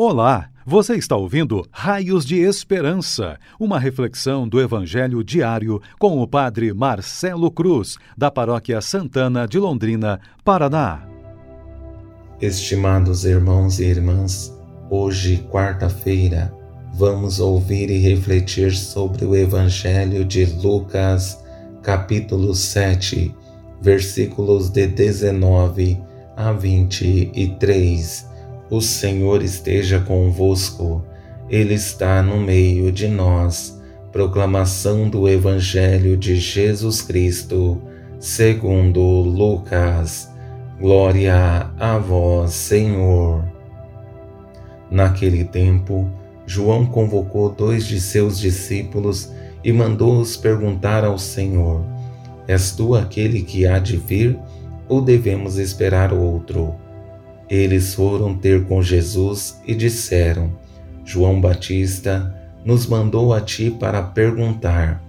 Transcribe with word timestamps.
Olá, 0.00 0.48
você 0.64 0.94
está 0.94 1.16
ouvindo 1.16 1.66
Raios 1.72 2.24
de 2.24 2.36
Esperança, 2.36 3.36
uma 3.58 3.80
reflexão 3.80 4.46
do 4.46 4.60
Evangelho 4.60 5.24
diário 5.24 5.82
com 5.98 6.22
o 6.22 6.28
Padre 6.28 6.72
Marcelo 6.72 7.50
Cruz, 7.50 7.96
da 8.16 8.30
Paróquia 8.30 8.80
Santana 8.80 9.44
de 9.44 9.58
Londrina, 9.58 10.20
Paraná. 10.44 11.02
Estimados 12.40 13.24
irmãos 13.24 13.80
e 13.80 13.86
irmãs, 13.86 14.56
hoje, 14.88 15.44
quarta-feira, 15.50 16.54
vamos 16.94 17.40
ouvir 17.40 17.90
e 17.90 17.98
refletir 17.98 18.76
sobre 18.76 19.24
o 19.24 19.34
Evangelho 19.34 20.24
de 20.24 20.44
Lucas, 20.44 21.44
capítulo 21.82 22.54
7, 22.54 23.34
versículos 23.82 24.70
de 24.70 24.86
19 24.86 26.00
a 26.36 26.52
23 26.52 28.27
o 28.70 28.80
Senhor 28.80 29.42
esteja 29.42 29.98
convosco, 30.00 31.02
Ele 31.48 31.74
está 31.74 32.22
no 32.22 32.38
meio 32.38 32.92
de 32.92 33.08
nós. 33.08 33.80
Proclamação 34.12 35.08
do 35.08 35.28
Evangelho 35.28 36.16
de 36.16 36.36
Jesus 36.36 37.00
Cristo, 37.02 37.80
segundo 38.18 39.00
Lucas. 39.00 40.30
Glória 40.80 41.70
a 41.78 41.98
vós, 41.98 42.52
Senhor. 42.52 43.44
Naquele 44.90 45.44
tempo, 45.44 46.08
João 46.46 46.86
convocou 46.86 47.50
dois 47.50 47.86
de 47.86 48.00
seus 48.00 48.38
discípulos 48.38 49.30
e 49.62 49.72
mandou-os 49.72 50.36
perguntar 50.36 51.04
ao 51.04 51.18
Senhor: 51.18 51.84
És 52.46 52.72
tu 52.72 52.94
aquele 52.94 53.42
que 53.42 53.66
há 53.66 53.78
de 53.78 53.96
vir, 53.96 54.38
ou 54.88 55.02
devemos 55.02 55.58
esperar 55.58 56.12
outro? 56.12 56.74
Eles 57.48 57.94
foram 57.94 58.34
ter 58.34 58.64
com 58.64 58.82
Jesus 58.82 59.60
e 59.66 59.74
disseram: 59.74 60.52
João 61.04 61.40
Batista 61.40 62.34
nos 62.64 62.86
mandou 62.86 63.32
a 63.32 63.40
ti 63.40 63.70
para 63.70 64.02
perguntar: 64.02 65.02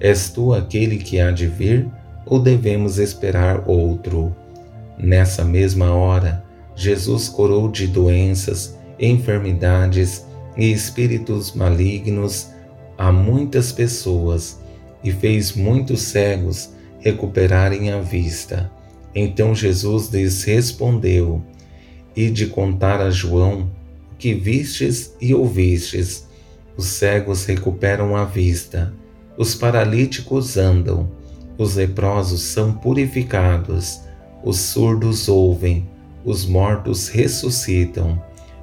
És 0.00 0.30
tu 0.30 0.52
aquele 0.52 0.98
que 0.98 1.20
há 1.20 1.30
de 1.30 1.46
vir 1.46 1.86
ou 2.26 2.40
devemos 2.40 2.98
esperar 2.98 3.68
outro? 3.68 4.34
Nessa 4.98 5.44
mesma 5.44 5.92
hora, 5.92 6.44
Jesus 6.74 7.28
curou 7.28 7.70
de 7.70 7.86
doenças, 7.86 8.76
enfermidades 8.98 10.24
e 10.56 10.72
espíritos 10.72 11.52
malignos 11.52 12.48
a 12.96 13.12
muitas 13.12 13.72
pessoas 13.72 14.58
e 15.02 15.12
fez 15.12 15.52
muitos 15.52 16.02
cegos 16.02 16.70
recuperarem 17.00 17.90
a 17.90 18.00
vista. 18.00 18.70
Então 19.14 19.54
Jesus 19.54 20.08
lhes 20.08 20.42
respondeu: 20.44 21.42
e 22.16 22.30
de 22.30 22.46
contar 22.46 23.00
a 23.00 23.10
João 23.10 23.70
o 24.12 24.16
que 24.16 24.34
vistes 24.34 25.14
e 25.20 25.34
ouvistes. 25.34 26.26
Os 26.76 26.86
cegos 26.86 27.44
recuperam 27.44 28.16
a 28.16 28.24
vista, 28.24 28.92
os 29.36 29.54
paralíticos 29.54 30.56
andam, 30.56 31.10
os 31.56 31.76
leprosos 31.76 32.42
são 32.42 32.72
purificados, 32.72 34.00
os 34.42 34.58
surdos 34.58 35.28
ouvem, 35.28 35.88
os 36.24 36.46
mortos 36.46 37.08
ressuscitam, 37.08 38.20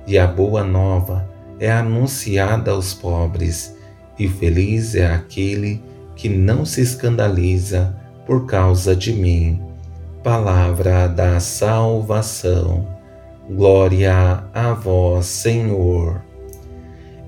e 0.07 0.17
a 0.17 0.27
boa 0.27 0.63
nova 0.63 1.29
é 1.59 1.71
anunciada 1.71 2.71
aos 2.71 2.93
pobres, 2.93 3.75
e 4.17 4.27
feliz 4.27 4.95
é 4.95 5.05
aquele 5.07 5.81
que 6.15 6.27
não 6.27 6.65
se 6.65 6.81
escandaliza 6.81 7.95
por 8.25 8.45
causa 8.45 8.95
de 8.95 9.13
mim. 9.13 9.61
Palavra 10.23 11.07
da 11.07 11.39
salvação. 11.39 13.00
Glória 13.49 14.43
a 14.53 14.73
vós, 14.73 15.25
Senhor. 15.25 16.21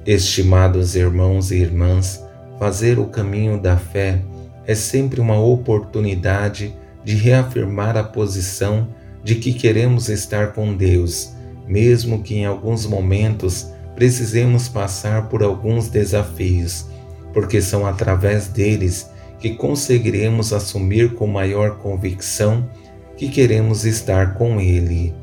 Estimados 0.06 0.96
irmãos 0.96 1.52
e 1.52 1.56
irmãs, 1.56 2.24
fazer 2.60 3.00
o 3.00 3.08
caminho 3.08 3.60
da 3.60 3.78
fé 3.78 4.22
é 4.68 4.76
sempre 4.76 5.20
uma 5.20 5.40
oportunidade 5.40 6.74
de 7.04 7.16
reafirmar 7.16 7.98
a 7.98 8.04
posição 8.04 8.88
de 9.24 9.36
que 9.36 9.54
queremos 9.54 10.08
estar 10.08 10.54
com 10.54 10.76
Deus, 10.76 11.34
mesmo 11.68 12.22
que 12.22 12.36
em 12.36 12.46
alguns 12.46 12.86
momentos 12.86 13.72
precisemos 13.96 14.70
passar 14.70 15.28
por 15.30 15.42
alguns 15.42 15.90
desafios, 15.90 16.86
porque 17.34 17.60
são 17.60 17.88
através 17.88 18.48
deles 18.48 19.10
que 19.40 19.56
conseguiremos 19.56 20.54
assumir 20.54 21.16
com 21.16 21.26
maior 21.26 21.80
convicção 21.80 22.70
que 23.18 23.30
queremos 23.30 23.84
estar 23.84 24.36
com 24.36 24.62
Ele. 24.62 25.23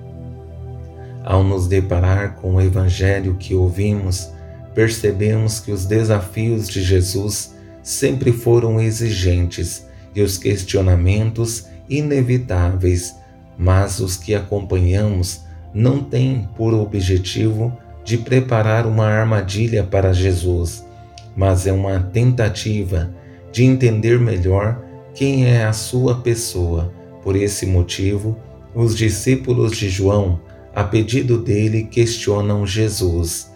Ao 1.25 1.45
nos 1.45 1.67
deparar 1.67 2.37
com 2.37 2.55
o 2.55 2.61
Evangelho 2.61 3.37
que 3.39 3.55
ouvimos, 3.55 4.31
percebemos 4.75 5.61
que 5.61 5.71
os 5.71 5.85
desafios 5.85 6.69
de 6.69 6.83
Jesus 6.83 7.55
sempre 7.83 8.33
foram 8.33 8.81
exigentes 8.81 9.87
e 10.15 10.23
os 10.23 10.39
questionamentos 10.39 11.67
inevitáveis, 11.89 13.15
mas 13.59 14.01
os 14.01 14.17
que 14.17 14.35
acompanhamos 14.35 15.45
não 15.75 16.03
têm 16.03 16.49
por 16.57 16.73
objetivo 16.75 17.77
de 18.05 18.17
preparar 18.19 18.87
uma 18.87 19.07
armadilha 19.07 19.85
para 19.85 20.13
Jesus, 20.13 20.85
mas 21.37 21.67
é 21.67 21.73
uma 21.73 22.01
tentativa 22.01 23.11
de 23.53 23.65
entender 23.65 24.19
melhor 24.19 24.83
quem 25.15 25.47
é 25.47 25.65
a 25.65 25.73
sua 25.73 26.17
pessoa. 26.17 26.93
Por 27.23 27.37
esse 27.37 27.67
motivo, 27.67 28.37
os 28.75 28.97
discípulos 28.97 29.77
de 29.77 29.89
João 29.89 30.41
a 30.75 30.85
pedido 30.85 31.39
dele, 31.39 31.85
questionam 31.85 32.67
Jesus: 32.67 33.51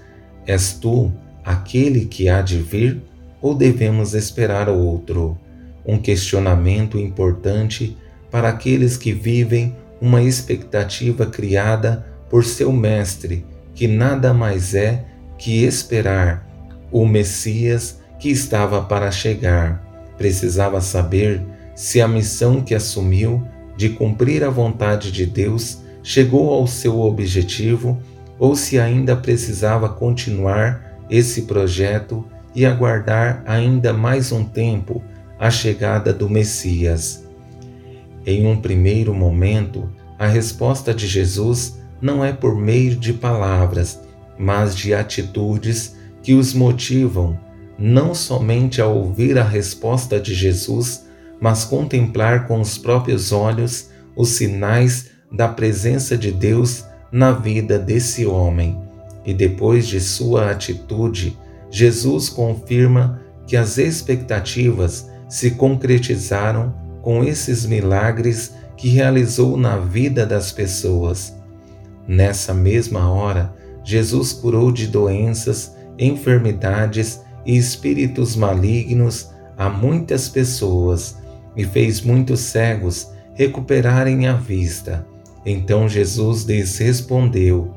És 0.47 0.73
tu 0.73 1.13
aquele 1.45 2.07
que 2.07 2.29
há 2.29 2.41
de 2.43 2.59
vir 2.59 3.03
ou 3.41 3.55
devemos 3.55 4.15
esperar 4.15 4.69
outro? 4.69 5.39
Um 5.87 5.99
questionamento 5.99 6.99
importante 6.99 7.97
para 8.31 8.49
aqueles 8.49 8.97
que 8.97 9.13
vivem 9.13 9.77
uma 10.01 10.23
expectativa 10.23 11.27
criada 11.27 12.07
por 12.29 12.45
seu 12.45 12.73
Mestre, 12.73 13.45
que 13.75 13.87
nada 13.87 14.35
mais 14.35 14.75
é 14.75 15.05
que 15.39 15.65
esperar 15.65 16.49
o 16.91 17.07
Messias 17.07 18.01
que 18.19 18.31
estava 18.31 18.83
para 18.83 19.11
chegar. 19.11 19.85
Precisava 20.17 20.81
saber 20.81 21.43
se 21.75 22.01
a 22.01 22.09
missão 22.09 22.63
que 22.63 22.75
assumiu 22.75 23.43
de 23.77 23.91
cumprir 23.91 24.45
a 24.45 24.51
vontade 24.51 25.11
de 25.11 25.27
Deus 25.27 25.84
chegou 26.05 26.53
ao 26.53 26.67
seu 26.67 27.01
objetivo 27.01 27.99
ou 28.39 28.55
se 28.55 28.79
ainda 28.79 29.17
precisava 29.17 29.89
continuar 29.89 31.01
esse 31.09 31.43
projeto 31.43 32.25
e 32.55 32.67
aguardar 32.67 33.43
ainda 33.47 33.93
mais 33.93 34.31
um 34.31 34.45
tempo 34.45 35.03
a 35.39 35.51
chegada 35.51 36.13
do 36.13 36.29
Messias. 36.29 37.25
Em 38.27 38.47
um 38.47 38.61
primeiro 38.61 39.15
momento, 39.15 39.91
a 40.19 40.27
resposta 40.27 40.93
de 40.93 41.07
Jesus 41.07 41.79
não 42.01 42.23
é 42.23 42.33
por 42.33 42.55
meio 42.55 42.97
de 42.97 43.15
palavras, 43.15 43.99
mas 44.39 44.77
de 44.77 44.93
atitudes 44.93 45.97
que 46.23 46.35
os 46.35 46.53
motivam 46.53 47.39
não 47.79 48.15
somente 48.15 48.81
a 48.81 48.87
ouvir 48.87 49.39
a 49.39 49.43
resposta 49.43 50.21
de 50.21 50.35
Jesus, 50.35 51.07
mas 51.41 51.65
contemplar 51.65 52.47
com 52.47 52.61
os 52.61 52.77
próprios 52.77 53.33
olhos 53.33 53.91
os 54.15 54.29
sinais 54.31 55.14
da 55.35 55.49
presença 55.49 56.17
de 56.17 56.31
Deus 56.31 56.85
na 57.11 57.33
vida 57.33 57.79
desse 57.79 58.25
homem. 58.25 58.79
E 59.25 59.35
depois 59.35 59.87
de 59.87 60.01
sua 60.01 60.51
atitude, 60.51 61.37
Jesus 61.71 62.29
confirma 62.29 63.21
que 63.47 63.57
as 63.57 63.79
expectativas 63.79 65.11
se 65.29 65.53
concretizaram 65.53 66.75
com 67.03 67.25
esses 67.25 67.67
milagres 67.67 68.55
que 68.77 68.89
realizou 68.89 69.57
na 69.57 69.77
vida 69.77 70.25
das 70.25 70.53
pessoas. 70.53 71.35
Nessa 72.07 72.55
mesma 72.55 73.11
hora, 73.11 73.55
Jesus 73.83 74.33
curou 74.33 74.71
de 74.71 74.87
doenças, 74.87 75.75
enfermidades 75.99 77.21
e 77.45 77.57
espíritos 77.57 78.37
malignos 78.37 79.31
a 79.57 79.69
muitas 79.69 80.29
pessoas 80.29 81.17
e 81.57 81.65
fez 81.65 82.01
muitos 82.01 82.41
cegos 82.41 83.09
recuperarem 83.35 84.27
a 84.27 84.35
vista. 84.35 85.07
Então 85.45 85.89
Jesus 85.89 86.45
lhes 86.45 86.79
respondeu: 86.79 87.73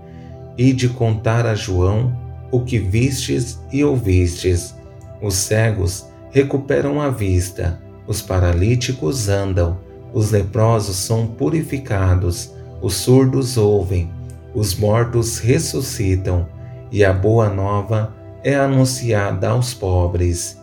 E 0.58 0.72
de 0.74 0.90
contar 0.90 1.46
a 1.46 1.56
João 1.56 2.16
o 2.52 2.62
que 2.62 2.80
vistes 2.80 3.60
e 3.72 3.84
ouvistes. 3.84 4.76
Os 5.22 5.34
cegos 5.36 6.06
recuperam 6.32 7.02
a 7.02 7.10
vista, 7.10 7.82
os 8.06 8.22
paralíticos 8.22 9.28
andam, 9.28 9.80
os 10.14 10.32
leprosos 10.32 10.96
são 10.96 11.28
purificados, 11.28 12.54
os 12.82 12.94
surdos 12.94 13.58
ouvem, 13.58 14.10
os 14.54 14.76
mortos 14.76 15.40
ressuscitam, 15.40 16.48
e 16.92 17.04
a 17.04 17.12
boa 17.12 17.50
nova 17.50 18.16
é 18.44 18.56
anunciada 18.56 19.50
aos 19.50 19.74
pobres. 19.74 20.58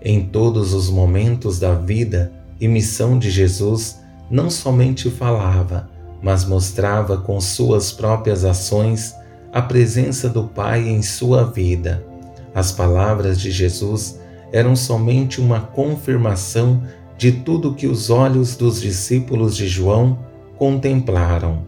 Em 0.00 0.24
todos 0.24 0.72
os 0.72 0.88
momentos 0.88 1.58
da 1.58 1.74
vida 1.74 2.32
e 2.60 2.66
missão 2.66 3.18
de 3.18 3.30
Jesus, 3.30 4.00
não 4.30 4.50
somente 4.50 5.10
falava, 5.10 5.88
mas 6.22 6.44
mostrava 6.44 7.18
com 7.18 7.40
suas 7.40 7.92
próprias 7.92 8.44
ações 8.44 9.14
a 9.52 9.62
presença 9.62 10.28
do 10.28 10.44
Pai 10.44 10.88
em 10.88 11.02
sua 11.02 11.44
vida. 11.44 12.04
As 12.54 12.72
palavras 12.72 13.40
de 13.40 13.50
Jesus 13.50 14.18
eram 14.52 14.74
somente 14.74 15.40
uma 15.40 15.60
confirmação 15.60 16.82
de 17.18 17.32
tudo 17.32 17.74
que 17.74 17.86
os 17.86 18.10
olhos 18.10 18.56
dos 18.56 18.80
discípulos 18.80 19.56
de 19.56 19.66
João 19.66 20.18
contemplaram. 20.58 21.64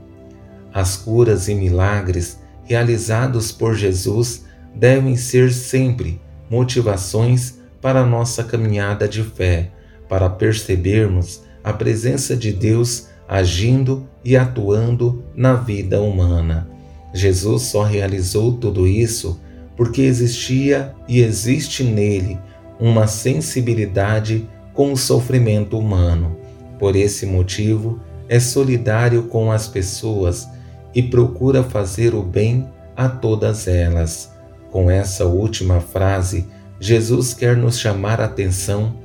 As 0.73 0.97
curas 0.97 1.49
e 1.49 1.55
milagres 1.55 2.41
realizados 2.65 3.51
por 3.51 3.75
Jesus 3.75 4.45
devem 4.75 5.17
ser 5.17 5.53
sempre 5.53 6.21
motivações 6.51 7.59
para 7.81 8.05
nossa 8.05 8.45
caminhada 8.45 9.09
de 9.09 9.23
fé, 9.23 9.71
para 10.09 10.29
percebermos 10.29 11.43
a 11.63 11.73
presença 11.73 12.37
de 12.37 12.53
Deus 12.53 13.09
agindo 13.29 14.09
e 14.25 14.37
atuando 14.37 15.25
na 15.35 15.55
vida 15.55 16.01
humana. 16.01 16.69
Jesus 17.13 17.63
só 17.63 17.83
realizou 17.83 18.53
tudo 18.53 18.87
isso 18.87 19.41
porque 19.77 20.03
existia 20.03 20.95
e 21.07 21.21
existe 21.21 21.85
nele 21.85 22.39
uma 22.81 23.07
sensibilidade 23.07 24.49
com 24.75 24.93
o 24.93 24.97
sofrimento 24.97 25.79
humano. 25.79 26.37
Por 26.79 26.97
esse 26.97 27.27
motivo, 27.27 28.01
é 28.29 28.39
solidário 28.39 29.25
com 29.25 29.51
as 29.51 29.67
pessoas 29.67 30.49
e 30.95 31.03
procura 31.03 31.63
fazer 31.63 32.15
o 32.15 32.23
bem 32.23 32.69
a 32.97 33.09
todas 33.09 33.67
elas. 33.67 34.33
Com 34.71 34.91
essa 34.91 35.25
última 35.25 35.81
frase, 35.81 36.47
Jesus 36.81 37.33
quer 37.35 37.57
nos 37.57 37.79
chamar 37.79 38.21
a 38.21 38.27
atenção 38.27 38.97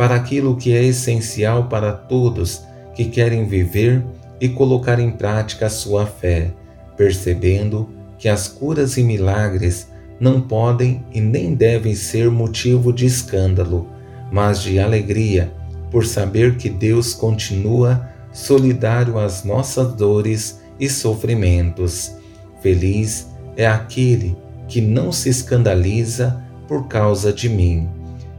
para 0.00 0.14
aquilo 0.14 0.56
que 0.56 0.72
é 0.72 0.82
essencial 0.82 1.64
para 1.64 1.92
todos 1.92 2.62
que 2.94 3.04
querem 3.04 3.44
viver 3.44 4.02
e 4.40 4.48
colocar 4.48 4.98
em 4.98 5.10
prática 5.10 5.66
a 5.66 5.68
sua 5.68 6.06
fé, 6.06 6.54
percebendo 6.96 7.86
que 8.16 8.26
as 8.26 8.48
curas 8.48 8.96
e 8.96 9.02
milagres 9.02 9.88
não 10.18 10.40
podem 10.40 11.04
e 11.12 11.20
nem 11.20 11.54
devem 11.54 11.94
ser 11.94 12.30
motivo 12.30 12.94
de 12.94 13.04
escândalo, 13.04 13.90
mas 14.32 14.62
de 14.62 14.80
alegria, 14.80 15.52
por 15.90 16.06
saber 16.06 16.56
que 16.56 16.70
Deus 16.70 17.12
continua 17.12 18.08
solidário 18.32 19.18
às 19.18 19.44
nossas 19.44 19.92
dores 19.92 20.62
e 20.80 20.88
sofrimentos. 20.88 22.10
Feliz 22.62 23.28
é 23.54 23.66
aquele 23.66 24.34
que 24.66 24.80
não 24.80 25.12
se 25.12 25.28
escandaliza 25.28 26.42
por 26.66 26.88
causa 26.88 27.34
de 27.34 27.50
mim. 27.50 27.86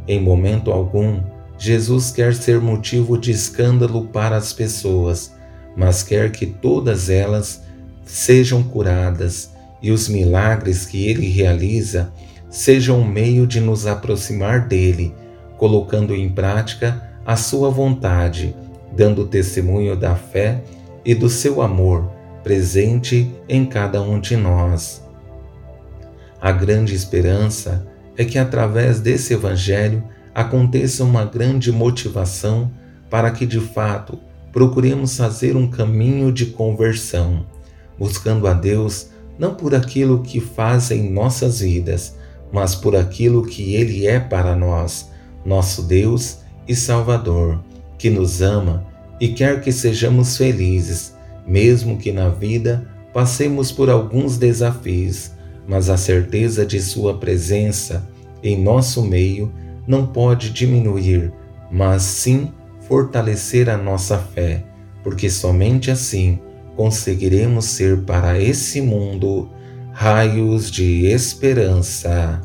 Em 0.07 0.19
momento 0.19 0.71
algum, 0.71 1.21
Jesus 1.63 2.09
quer 2.09 2.33
ser 2.33 2.59
motivo 2.59 3.15
de 3.15 3.29
escândalo 3.29 4.07
para 4.07 4.35
as 4.35 4.51
pessoas, 4.51 5.31
mas 5.77 6.01
quer 6.01 6.31
que 6.31 6.47
todas 6.47 7.07
elas 7.07 7.61
sejam 8.03 8.63
curadas 8.63 9.51
e 9.79 9.91
os 9.91 10.09
milagres 10.09 10.87
que 10.87 11.07
ele 11.07 11.29
realiza 11.29 12.11
sejam 12.49 13.01
um 13.01 13.07
meio 13.07 13.45
de 13.45 13.59
nos 13.59 13.85
aproximar 13.85 14.67
dele, 14.67 15.13
colocando 15.59 16.15
em 16.15 16.27
prática 16.29 16.99
a 17.23 17.35
sua 17.35 17.69
vontade, 17.69 18.55
dando 18.91 19.27
testemunho 19.27 19.95
da 19.95 20.15
fé 20.15 20.63
e 21.05 21.13
do 21.13 21.29
seu 21.29 21.61
amor 21.61 22.11
presente 22.43 23.31
em 23.47 23.65
cada 23.67 24.01
um 24.01 24.19
de 24.19 24.35
nós. 24.35 25.03
A 26.41 26.51
grande 26.51 26.95
esperança 26.95 27.85
é 28.17 28.25
que 28.25 28.39
através 28.39 28.99
desse 28.99 29.35
evangelho 29.35 30.03
aconteça 30.33 31.03
uma 31.03 31.25
grande 31.25 31.71
motivação 31.71 32.71
para 33.09 33.31
que 33.31 33.45
de 33.45 33.59
fato 33.59 34.17
procuremos 34.51 35.17
fazer 35.17 35.55
um 35.55 35.69
caminho 35.69 36.31
de 36.31 36.47
conversão, 36.47 37.45
buscando 37.97 38.47
a 38.47 38.53
Deus 38.53 39.09
não 39.37 39.55
por 39.55 39.73
aquilo 39.73 40.21
que 40.21 40.39
faz 40.39 40.91
em 40.91 41.11
nossas 41.11 41.59
vidas, 41.59 42.15
mas 42.51 42.75
por 42.75 42.95
aquilo 42.95 43.43
que 43.43 43.75
Ele 43.75 44.05
é 44.05 44.19
para 44.19 44.55
nós, 44.55 45.09
nosso 45.45 45.83
Deus 45.83 46.39
e 46.67 46.75
Salvador, 46.75 47.59
que 47.97 48.09
nos 48.09 48.41
ama 48.41 48.85
e 49.19 49.29
quer 49.29 49.61
que 49.61 49.71
sejamos 49.71 50.37
felizes, 50.37 51.15
mesmo 51.47 51.97
que 51.97 52.11
na 52.11 52.29
vida 52.29 52.87
passemos 53.13 53.71
por 53.71 53.89
alguns 53.89 54.37
desafios, 54.37 55.31
mas 55.67 55.89
a 55.89 55.97
certeza 55.97 56.65
de 56.65 56.81
Sua 56.81 57.17
presença 57.17 58.07
em 58.43 58.61
nosso 58.61 59.01
meio 59.01 59.51
não 59.87 60.05
pode 60.05 60.51
diminuir, 60.51 61.33
mas 61.71 62.03
sim 62.03 62.51
fortalecer 62.87 63.69
a 63.69 63.77
nossa 63.77 64.17
fé, 64.17 64.63
porque 65.03 65.29
somente 65.29 65.89
assim 65.89 66.39
conseguiremos 66.75 67.65
ser 67.65 68.01
para 68.01 68.39
esse 68.39 68.81
mundo 68.81 69.49
raios 69.91 70.69
de 70.71 71.05
esperança. 71.05 72.41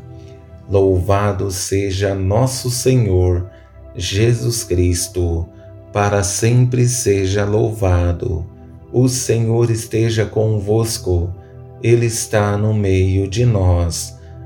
Louvado 0.69 1.49
seja 1.49 2.13
nosso 2.13 2.69
Senhor 2.69 3.49
Jesus 3.95 4.63
Cristo, 4.63 5.47
para 5.93 6.23
sempre 6.23 6.87
seja 6.87 7.45
louvado. 7.45 8.45
O 8.91 9.07
Senhor 9.07 9.71
esteja 9.71 10.25
convosco, 10.25 11.33
Ele 11.81 12.05
está 12.05 12.57
no 12.57 12.73
meio 12.73 13.27
de 13.27 13.45
nós 13.45 14.16